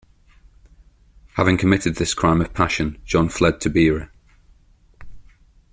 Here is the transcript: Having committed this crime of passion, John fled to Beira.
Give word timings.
Having 1.35 1.57
committed 1.59 1.97
this 1.97 2.15
crime 2.15 2.41
of 2.41 2.55
passion, 2.55 2.99
John 3.05 3.29
fled 3.29 3.61
to 3.61 3.69
Beira. 3.69 4.09